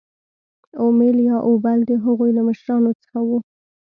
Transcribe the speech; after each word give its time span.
اومیل 0.81 1.17
یا 1.29 1.37
اوبل 1.49 1.79
د 1.89 1.91
هغوی 2.03 2.29
له 2.37 2.41
مشرانو 2.49 2.91
څخه 3.01 3.19
وو. 3.27 3.37